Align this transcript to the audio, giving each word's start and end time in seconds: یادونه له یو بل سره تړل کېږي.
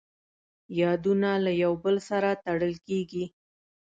یادونه 0.81 1.29
له 1.45 1.51
یو 1.63 1.73
بل 1.83 1.95
سره 2.09 2.29
تړل 2.43 2.73
کېږي. 2.87 3.25